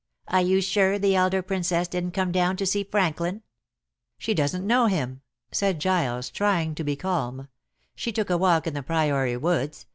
"Are 0.29 0.41
you 0.41 0.61
sure 0.61 0.97
the 0.97 1.13
elder 1.13 1.43
Princess 1.43 1.87
didn't 1.87 2.15
come 2.15 2.31
down 2.31 2.57
to 2.57 2.65
see 2.65 2.83
Franklin?" 2.83 3.43
"She 4.17 4.33
doesn't 4.33 4.65
know 4.65 4.87
him," 4.87 5.21
said 5.51 5.79
Giles, 5.79 6.31
trying 6.31 6.73
to 6.73 6.83
be 6.83 6.95
calm. 6.95 7.49
"She 7.93 8.11
took 8.11 8.31
a 8.31 8.37
walk 8.39 8.65
in 8.65 8.73
the 8.73 8.81
Priory 8.81 9.37
woods. 9.37 9.85